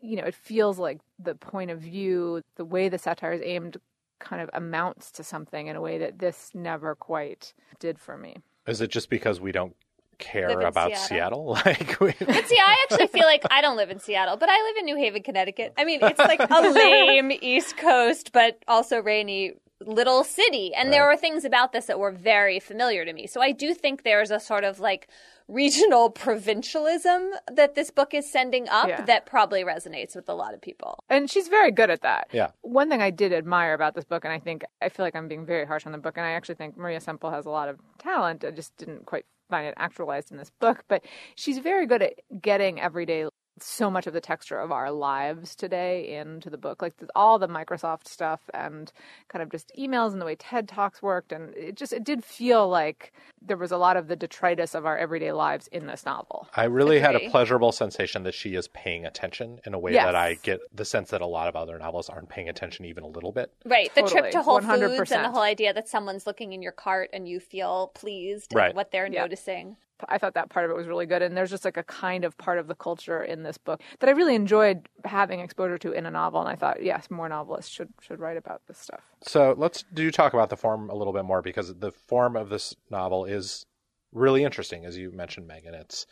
[0.00, 3.76] you know, it feels like the point of view, the way the satire is aimed,
[4.18, 8.36] kind of amounts to something in a way that this never quite did for me.
[8.66, 9.74] Is it just because we don't
[10.20, 11.56] care about Seattle?
[11.56, 11.58] Seattle?
[11.66, 14.62] like we, But see, I actually feel like I don't live in Seattle, but I
[14.62, 15.74] live in New Haven, Connecticut.
[15.76, 19.54] I mean, it's like a lame East Coast, but also rainy
[19.86, 20.74] little city.
[20.74, 23.26] And there were things about this that were very familiar to me.
[23.26, 25.08] So I do think there's a sort of like
[25.48, 29.00] regional provincialism that this book is sending up Yeah.
[29.06, 31.02] that probably resonates with a lot of people.
[31.08, 32.28] And she's very good at that.
[32.30, 32.50] Yeah.
[32.60, 35.28] One thing I did admire about this book, and I think I feel like I'm
[35.28, 37.68] being very harsh on the book, and I actually think Maria Semple has a lot
[37.68, 38.44] of talent.
[38.44, 40.84] I just didn't quite find it actualized in this book.
[40.88, 43.26] But she's very good at getting everyday
[43.58, 47.48] so much of the texture of our lives today into the book like all the
[47.48, 48.92] microsoft stuff and
[49.28, 52.24] kind of just emails and the way ted talks worked and it just it did
[52.24, 56.06] feel like there was a lot of the detritus of our everyday lives in this
[56.06, 59.92] novel I really had a pleasurable sensation that she is paying attention in a way
[59.92, 60.06] Yes.
[60.06, 63.02] that I get the sense that a lot of other novels aren't paying attention even
[63.04, 63.52] a little bit.
[63.64, 63.92] Right.
[63.94, 67.10] The trip to Whole Foods and the whole idea that someone's looking in your cart
[67.12, 68.70] and you feel pleased Right.
[68.70, 69.22] at what they're Yeah.
[69.22, 69.76] noticing.
[70.08, 71.22] I thought that part of it was really good.
[71.22, 74.08] And there's just like a kind of part of the culture in this book that
[74.08, 76.40] I really enjoyed having exposure to in a novel.
[76.40, 79.00] And I thought, yes, more novelists should should write about this stuff.
[79.22, 82.48] So let's do talk about the form a little bit more because the form of
[82.48, 83.66] this novel is
[84.12, 85.74] really interesting, as you mentioned, Meghan.
[85.74, 86.06] It's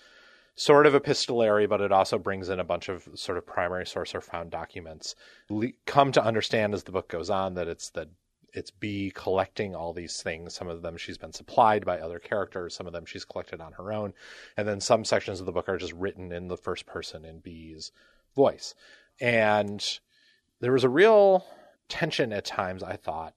[0.55, 4.14] sort of epistolary, but it also brings in a bunch of sort of primary source
[4.14, 5.14] or found documents.
[5.87, 8.09] Come to understand as the book goes on that it's the
[8.52, 10.54] it's Bee collecting all these things.
[10.54, 12.74] Some of them she's been supplied by other characters.
[12.74, 14.14] Some of them she's collected on her own.
[14.56, 17.40] And then some sections of the book are just written in the first person in
[17.40, 17.92] Bee's
[18.34, 18.74] voice.
[19.20, 19.84] And
[20.61, 21.46] there was a real
[21.88, 23.34] tension at times, I thought,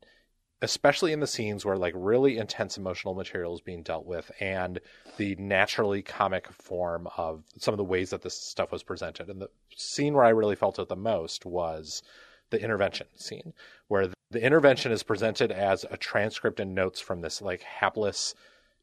[0.61, 4.79] especially in the scenes where like really intense emotional material is being dealt with and
[5.17, 9.29] the naturally comic form of some of the ways that this stuff was presented.
[9.29, 12.03] And the scene where I really felt it the most was
[12.51, 13.53] the intervention scene,
[13.87, 18.35] where the intervention is presented as a transcript and notes from this like hapless,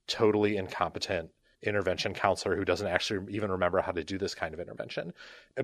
[0.07, 1.31] totally incompetent
[1.63, 5.13] intervention counselor who doesn't actually even remember how to do this kind of intervention.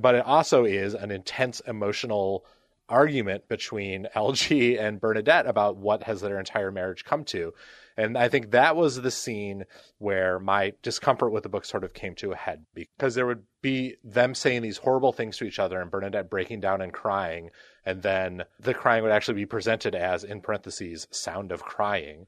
[0.00, 2.44] But it also is an intense emotional
[2.88, 7.54] argument between Elgie and Bernadette about what has their entire marriage come to.
[7.96, 9.64] And I think that was the scene
[9.98, 13.44] where my discomfort with the book sort of came to a head because there would
[13.62, 17.50] be them saying these horrible things to each other and Bernadette breaking down and crying.
[17.86, 22.26] And then the crying would actually be presented as, in parentheses, sound of crying.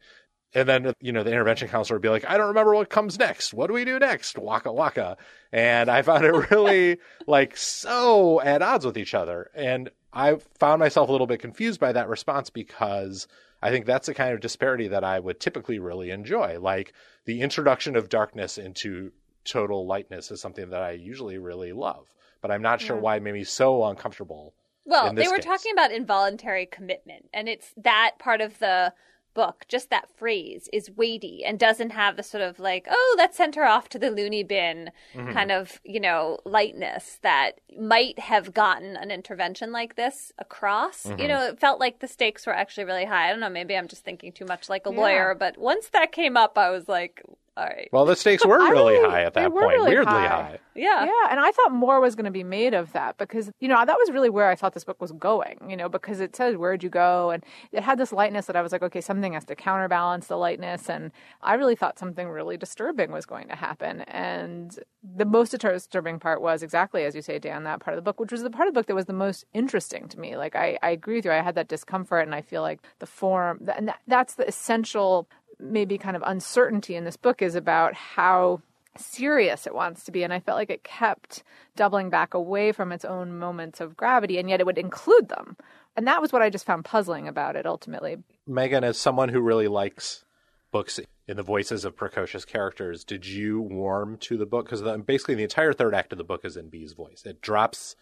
[0.55, 3.19] And then, you know, the intervention counselor would be like, I don't remember what comes
[3.19, 3.53] next.
[3.53, 4.39] What do we do next?
[4.39, 5.17] Waka waka.
[5.53, 9.51] And I found it really like so at odds with each other.
[9.55, 13.27] And I found myself a little bit confused by that response because
[13.63, 16.59] I think that's the kind of disparity that I would typically really enjoy.
[16.59, 16.93] Like
[17.25, 19.13] the introduction of darkness into
[19.45, 22.07] total lightness is something that I usually really love.
[22.41, 24.55] But I'm not sure why it made me so uncomfortable.
[24.87, 25.45] Well, they were case.
[25.45, 28.93] talking about involuntary commitment, and it's that part of the
[29.35, 33.37] book, just that phrase is weighty and doesn't have the sort of like, oh, let's
[33.37, 35.33] send her off to the loony bin Mm-hmm.
[35.33, 41.05] kind of, you know, lightness that might have gotten an intervention like this across.
[41.05, 41.21] Mm-hmm.
[41.21, 43.29] You know, it felt like the stakes were actually really high.
[43.29, 45.01] I don't know, maybe I'm just thinking too much like a Yeah.
[45.01, 47.23] lawyer, but once that came up, I was like,
[47.57, 47.89] all right.
[47.93, 50.29] Well, the stakes were really really- high at that point, really weirdly high.
[50.29, 50.59] high.
[50.75, 51.05] yeah.
[51.05, 53.83] Yeah, and I thought more was going to be made of that because you know
[53.85, 55.59] that was really where I thought this book was going.
[55.69, 57.43] You know, because it said where'd you go, and
[57.73, 60.91] it had this lightness that I was like, okay, something has to counterbalance the lightness,
[60.91, 64.03] and I really thought something really disturbing was going to happen.
[64.03, 68.07] And the most disturbing part was exactly as you say, Dan, that part of the
[68.09, 70.37] book, which was the part of the book that was the most interesting to me.
[70.37, 71.33] Like I, I agree with you.
[71.33, 75.29] I had that discomfort, and I feel like the form, and that, that's the essential
[75.59, 78.61] maybe kind of uncertainty in this book is about how
[78.99, 81.43] serious it wants to be and i felt like it kept
[81.77, 85.55] doubling back away from its own moments of gravity and yet it would include them
[85.97, 88.17] and that was what i just found puzzling about it ultimately
[88.49, 90.25] Meghan, as someone who really likes
[90.71, 94.67] books in the voices of precocious characters, did you warm to the book?
[94.67, 97.23] Because basically the entire third act of the book is in Bee's voice.
[97.25, 97.97] It drops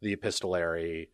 [0.00, 1.10] the epistolary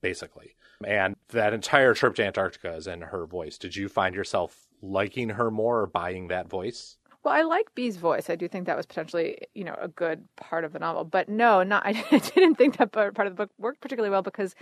[0.00, 0.54] basically.
[0.86, 3.58] And that entire trip to Antarctica is in her voice.
[3.58, 6.96] Did you find yourself liking her more or buying that voice?
[7.24, 8.30] Well, I like Bee's voice.
[8.30, 11.04] I do think that was potentially, you know, a good part of the novel.
[11.04, 14.54] But no, not I didn't think that part of the book worked particularly well because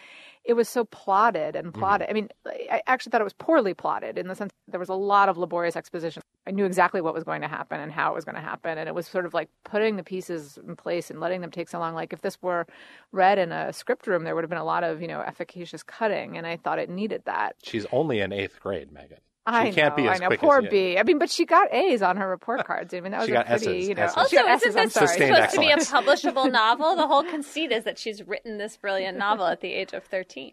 [0.45, 2.09] it was so plotted and plotted.
[2.09, 2.11] Mm-hmm.
[2.11, 4.95] I mean, I actually thought it was poorly plotted in the sense there was a
[4.95, 6.23] lot of laborious exposition.
[6.47, 8.79] I knew exactly what was going to happen and how it was going to happen,
[8.79, 11.69] and it was sort of like putting the pieces in place and letting them take
[11.69, 11.95] so long.
[11.95, 12.67] Like if this were
[13.13, 15.83] read in a script room, there would have been a lot of, you know, efficacious
[15.83, 17.57] cutting, and I thought it needed that.
[17.63, 19.19] She's only in eighth grade, Meghan.
[19.47, 20.29] I can't know, be as I know.
[20.29, 20.99] quick Poor as Bee.
[20.99, 22.93] I mean, but she got A's on her report cards.
[22.95, 24.03] I mean, that was she a got pretty, S's, you know.
[24.05, 24.17] S's.
[24.17, 26.97] Also, she got isn't S's, this supposed to be a publishable novel?
[26.97, 30.53] The whole conceit is that she's written this brilliant novel at the age of 13.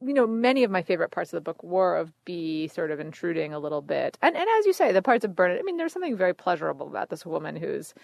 [0.00, 3.00] you know, many of my favorite parts of the book were of Bee sort of
[3.00, 4.16] intruding a little bit.
[4.22, 6.86] And and as you say, the parts of Bernadette, I mean, there's something very pleasurable
[6.86, 7.94] about this woman who's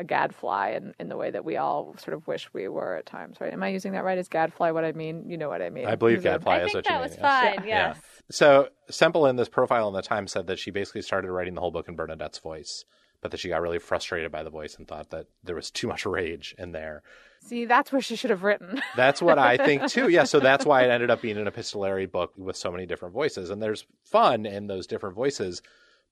[0.00, 3.04] a gadfly in, in the way that we all sort of wish we were at
[3.06, 3.52] times, right?
[3.52, 4.16] Am I using that right?
[4.18, 5.28] Is gadfly what I mean?
[5.28, 5.86] You know what I mean.
[5.86, 7.02] I believe Is it- gadfly I is think what you that mean.
[7.02, 7.20] was yes.
[7.56, 7.88] fine, Yeah.
[7.88, 7.98] yes.
[8.30, 11.60] So Semple in this profile in the Times said that she basically started writing the
[11.60, 12.84] whole book in Bernadette's voice,
[13.20, 15.86] but that she got really frustrated by the voice and thought that there was too
[15.86, 17.02] much rage in there.
[17.42, 18.80] See, that's where she should have written.
[18.96, 20.08] That's what I think too.
[20.10, 23.14] Yeah, so that's why it ended up being an epistolary book with so many different
[23.14, 25.62] voices, and there's fun in those different voices,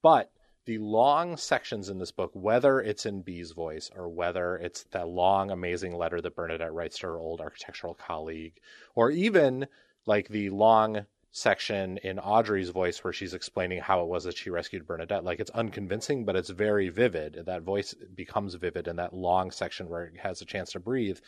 [0.02, 0.30] but
[0.68, 5.08] the long sections in this book, whether it's in Bee's voice or whether it's that
[5.08, 8.52] long, amazing letter that Bernadette writes to her old architectural colleague,
[8.94, 9.66] or even
[10.04, 14.50] like the long section in Audrey's voice where she's explaining how it was that she
[14.50, 15.24] rescued Bernadette.
[15.24, 17.44] Like it's unconvincing, but it's very vivid.
[17.46, 21.18] That voice becomes vivid in that long section where it has a chance to breathe.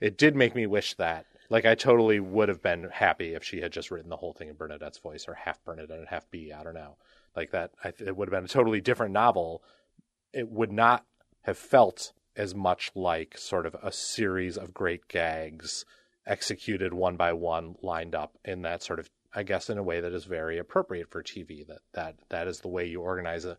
[0.00, 1.26] It did make me wish that.
[1.48, 4.48] Like I totally would have been happy if she had just written the whole thing
[4.48, 6.52] in Bernadette's voice or half Bernadette and half Bee.
[6.52, 6.96] I don't know.
[7.36, 9.62] Like that, it would have been a totally different novel.
[10.32, 11.04] It would not
[11.42, 15.84] have felt as much like sort of a series of great gags
[16.26, 20.00] executed one by one, lined up in that sort of, I guess, in a way
[20.00, 21.66] that is very appropriate for TV.
[21.66, 23.58] That that that is the way you organize a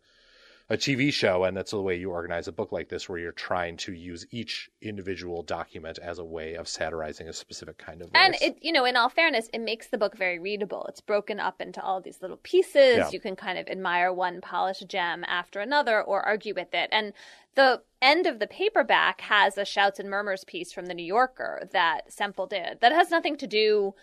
[0.71, 3.33] a TV show, and that's the way you organize a book like this, where you're
[3.33, 8.09] trying to use each individual document as a way of satirizing a specific kind of.
[8.13, 10.85] And it, you know, in all fairness, it makes the book very readable.
[10.87, 12.97] It's broken up into all these little pieces.
[12.97, 13.09] Yeah.
[13.11, 16.87] You can kind of admire one polished gem after another or argue with it.
[16.93, 17.11] And
[17.55, 21.67] the end of the paperback has a shouts and murmurs piece from the New Yorker
[21.73, 23.93] that Semple did that has nothing to do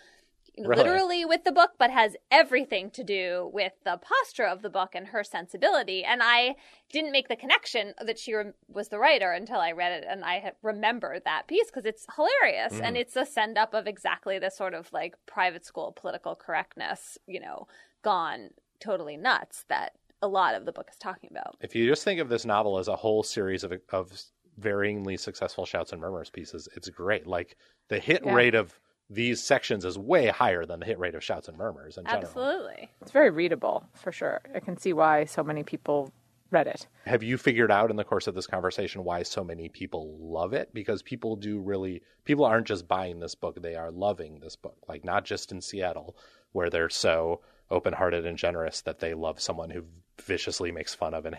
[0.57, 0.83] Really?
[0.83, 4.91] literally with the book, but has everything to do with the posture of the book
[4.93, 6.03] and her sensibility.
[6.03, 6.55] And I
[6.91, 10.25] didn't make the connection that she rem- was the writer until I read it and
[10.25, 12.99] I remembered that piece because it's hilarious and mm.
[12.99, 17.39] it's a send up of exactly the sort of like private school political correctness, you
[17.39, 17.67] know,
[18.01, 21.55] gone totally nuts that a lot of the book is talking about.
[21.61, 24.11] if you just think of this novel as a whole series of of
[24.59, 27.25] varyingly successful shouts and murmurs pieces, it's great.
[27.25, 27.55] Like
[27.87, 28.33] the hit Yeah.
[28.33, 28.77] rate of
[29.09, 32.23] these sections is way higher than the hit rate of shouts and murmurs in general.
[32.23, 32.89] Absolutely.
[33.01, 34.41] It's very readable for sure.
[34.53, 36.11] I can see why so many people
[36.51, 36.87] read it.
[37.05, 40.53] Have you figured out in the course of this conversation why so many people love
[40.53, 40.73] it?
[40.73, 44.77] Because people do really, people aren't just buying this book, they are loving this book.
[44.87, 46.15] Like, not just in Seattle,
[46.51, 47.41] where they're so
[47.71, 49.83] open hearted and generous that they love someone who
[50.21, 51.35] viciously makes fun of and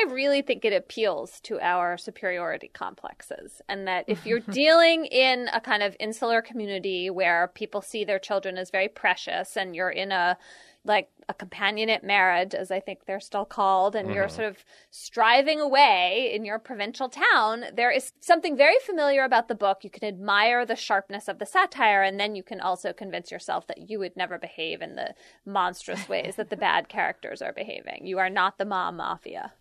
[0.00, 5.48] I really think it appeals to our superiority complexes, and that if you're dealing in
[5.52, 9.90] a kind of insular community where people see their children as very precious, and you're
[9.90, 10.38] in a
[10.82, 14.34] like a companionate marriage, as I think they're still called, and you're mm-hmm.
[14.34, 19.54] sort of striving away in your provincial town, there is something very familiar about the
[19.54, 19.84] book.
[19.84, 23.66] You can admire the sharpness of the satire, and then you can also convince yourself
[23.66, 28.06] that you would never behave in the monstrous ways that the bad characters are behaving.
[28.06, 29.52] You are not the mom mafia.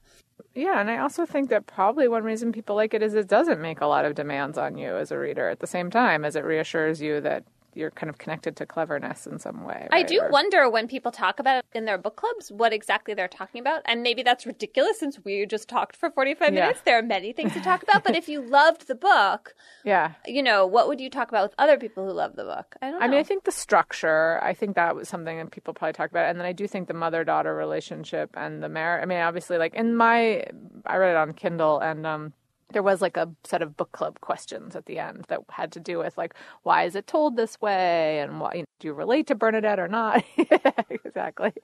[0.56, 3.62] Yeah, and I also think that probably one reason people like it is it doesn't
[3.62, 6.36] make a lot of demands on you as a reader at the same time as
[6.36, 9.88] it reassures you that you're kind of connected to cleverness in some way.
[9.92, 13.14] I do Or- wonder when people talk about it in their book clubs what exactly
[13.14, 13.82] they're talking about.
[13.86, 16.62] And maybe that's ridiculous since we just talked for 45 Yeah.
[16.62, 16.82] minutes.
[16.82, 18.04] There are many things to talk about.
[18.04, 19.54] But if you loved the book,
[19.84, 20.14] Yeah.
[20.26, 22.76] you know, what would you talk about with other people who love the book?
[22.82, 23.06] I don't know.
[23.06, 26.10] I mean, I think the structure, I think that was something that people probably talk
[26.10, 26.26] about.
[26.30, 29.04] And then I do think the mother daughter relationship and the marriage.
[29.04, 30.44] I mean, obviously, like in my,
[30.86, 32.34] I read it on Kindle and, um,
[32.72, 35.80] there was like a set of book club questions at the end that had to
[35.80, 39.36] do with like why is it told this way and why do you relate to
[39.36, 40.24] Bernadette or not?
[40.90, 41.54] exactly.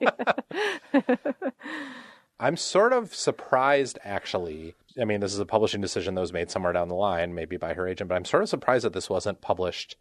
[2.38, 4.74] I'm sort of surprised, actually.
[5.00, 7.56] I mean, this is a publishing decision that was made somewhere down the line, maybe
[7.56, 9.96] by her agent, but I'm sort of surprised that this wasn't published.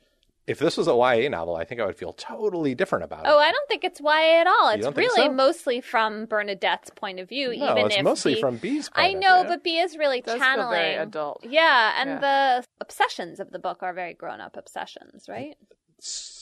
[0.47, 3.29] If this was a YA novel, I think I would feel totally different about it.
[3.29, 4.69] Oh, I don't think it's YA at all.
[4.69, 5.31] It's really so?
[5.33, 7.47] mostly from Bernadette's point of view.
[7.57, 9.49] no, even it's if mostly the- from Bee's I point of know, view.
[9.49, 11.43] but B is really does feel channeling very adult.
[11.43, 12.59] Yeah, and Yeah.
[12.61, 15.57] the obsessions of the book are very grown-up obsessions, right?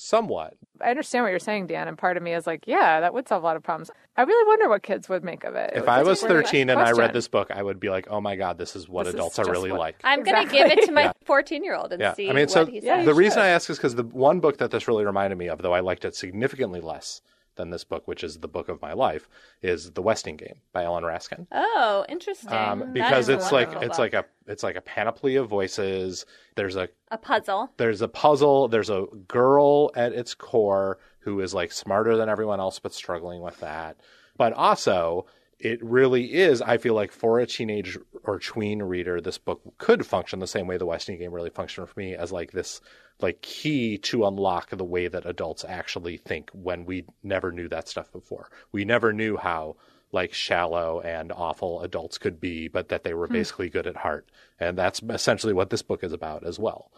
[0.04, 0.56] Somewhat.
[0.82, 3.28] I understand what you're saying, Dan, and part of me is like, yeah, that would
[3.28, 3.90] solve a lot of problems.
[4.18, 5.72] I really wonder what kids would make of it.
[5.74, 8.08] If It's I a was 13 and I read this book, I would be like,
[8.10, 10.46] "Oh my god, this is what This is adults are really what- like." I'm going
[10.46, 11.12] to give it to my Yeah.
[11.26, 13.00] 14 year old and Yeah, see I mean, what so he Yeah, says.
[13.00, 13.46] you the reason should.
[13.46, 15.80] I ask is because the one book that this really reminded me of, though I
[15.80, 17.22] liked it significantly less
[17.56, 19.28] than this book, which is the book of my life,
[19.62, 21.48] is The Westing Game by Ellen Raskin.
[21.52, 22.52] Oh, interesting.
[22.52, 24.00] Um, because it's like wonderful it's book.
[24.00, 26.26] like a it's like a panoply of voices.
[26.56, 27.72] There's a a puzzle.
[27.78, 28.68] there's a puzzle.
[28.68, 33.42] There's a girl at its core who is like smarter than everyone else, but struggling
[33.42, 33.98] with that.
[34.36, 35.26] But also,
[35.60, 36.62] it really is.
[36.62, 40.68] I feel like for a teenage or tween reader, this book could function the same
[40.68, 42.82] way the Westing game really functioned for me as like this
[43.22, 47.88] like key to unlock the way that adults actually think when we never knew that
[47.88, 48.50] stuff before.
[48.72, 49.76] We never knew how
[50.12, 53.34] like shallow and awful adults could be, but that they were hmm.
[53.34, 54.30] basically good at heart.
[54.60, 56.92] And that's essentially what this book is about as well.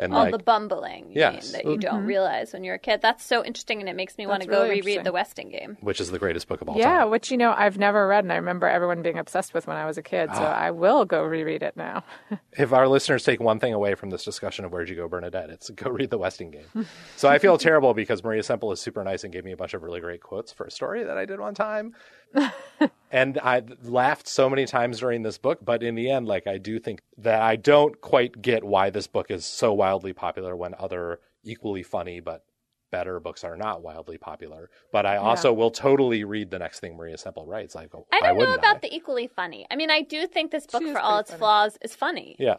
[0.00, 1.44] And All like, the bumbling you Yes.
[1.44, 3.02] mean, that you don't realize when you're a kid.
[3.02, 5.76] That's so interesting, and it makes me want to go really reread the Westing game.
[5.82, 6.94] which is the greatest book of all Yeah, time.
[6.94, 9.76] Yeah, which you know I've never read, and I remember everyone being obsessed with when
[9.76, 10.30] I was a kid.
[10.32, 10.38] Ah.
[10.38, 12.02] So I will go reread it now.
[12.58, 15.50] If our listeners take one thing away from this discussion of Where'd You Go, Bernadette,
[15.50, 16.86] it's go read the Westing game.
[17.16, 19.72] so I feel terrible because Maria Semple is super nice and gave me a bunch
[19.74, 21.94] of really great quotes for a story that I did one time.
[23.10, 26.58] and I laughed so many times during this book, but in the end, like I
[26.58, 30.74] do think that I don't quite get why this book is so wildly popular when
[30.78, 32.44] other equally funny but
[32.90, 34.68] better books are not wildly popular.
[34.92, 37.76] But I also will totally read the next thing Maria Semple writes.
[37.76, 38.78] I go, I don't know about I?
[38.80, 39.66] the equally funny.
[39.70, 41.38] I mean, I do think this book, She for all its funny.
[41.38, 42.36] flaws, is funny.
[42.38, 42.56] Yeah.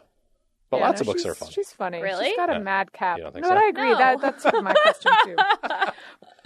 [0.70, 1.52] But Yeah, lots no, of books are funny.
[1.52, 2.00] She's funny.
[2.00, 2.28] Really?
[2.28, 2.58] She's got a Yeah.
[2.60, 3.18] madcap.
[3.18, 3.54] You don't think no, so?
[3.54, 3.90] but I agree.
[3.90, 3.98] No.
[3.98, 5.36] That that's my question too.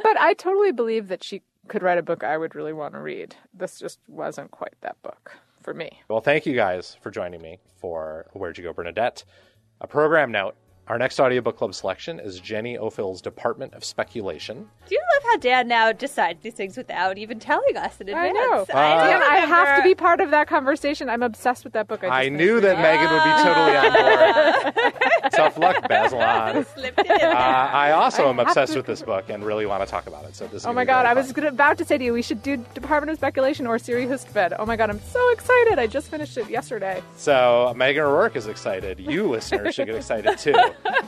[0.03, 3.01] but I totally believe that she could write a book I would really want to
[3.01, 3.37] read.
[3.55, 6.01] This just wasn't quite that book for me.
[6.09, 9.25] Well, thank you guys for joining me for Where'd You Go, Bernadette?
[9.81, 10.57] A program note.
[10.89, 14.69] Our next audiobook club selection is Jenny Offill's Department of Speculation.
[14.89, 18.39] Do you love how Dan now decides these things without even telling us in advance?
[18.39, 18.69] I advance?
[18.69, 18.75] know.
[18.75, 21.09] Uh, Dan, I have to be part of that conversation.
[21.09, 22.05] I'm obsessed with that book.
[22.05, 22.85] I, I knew that reading.
[22.85, 25.33] Meghan would be totally on board.
[25.33, 26.65] Tough luck, Bazelon.
[26.75, 27.21] Slipped it in.
[27.21, 30.25] Uh, I also am obsessed to- with this book and really want to talk about
[30.25, 30.37] it.
[30.37, 30.63] So this.
[30.63, 32.45] Is Oh my god, very I was gonna, about to say to you, we should
[32.45, 34.55] do Department of Speculation or Siri Hustvedt.
[34.57, 35.81] Oh my god, I'm so excited.
[35.81, 37.03] I just finished it yesterday.
[37.17, 39.01] So Meghan O'Rourke is excited.
[39.01, 40.55] You listeners should get excited too.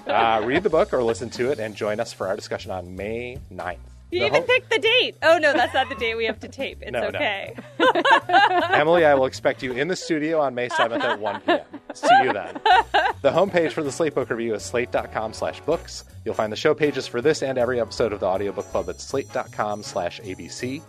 [0.08, 2.96] Uh, read the book or listen to it and join us for our discussion on
[2.96, 3.76] May 9th.
[4.10, 5.16] you The even picked the date.
[5.22, 6.78] Oh no, that's not the date we have to tape.
[6.80, 7.08] It's No, no.
[7.08, 7.54] okay.
[8.72, 11.60] Emily, I will expect you in the studio on May 7th at 1 p.m.
[11.94, 12.54] See you then.
[13.22, 16.04] The homepage for the Slate Book Review is slate.com slash books.
[16.24, 19.00] You'll find the show pages for this and every episode of the Audiobook Club at
[19.00, 20.80] slate.com slash ABC.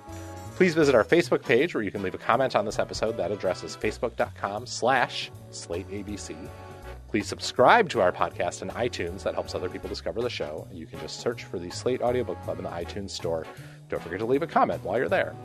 [0.55, 3.15] Please visit our Facebook page where you can leave a comment on this episode.
[3.17, 6.35] That address is facebook.com slash slateabc.
[7.09, 9.23] Please subscribe to our podcast in iTunes.
[9.23, 10.67] That helps other people discover the show.
[10.71, 13.47] You can just search for the Slate Audiobook Club in the iTunes store.
[13.89, 15.35] Don't forget to leave a comment while you're there.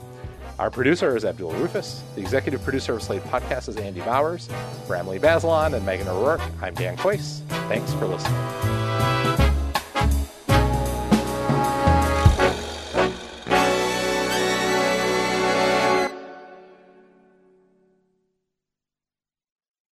[0.58, 2.02] Our producer is Abdul Rufus.
[2.16, 4.48] The executive producer of Slate Podcast is Andy Bowers.
[4.86, 7.40] For Emily Bazelon and Meghan O'Rourke, I'm Dan Kois.
[7.68, 9.43] Thanks for listening.